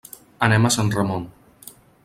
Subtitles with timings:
[0.47, 1.29] Anem a Sant Ramon.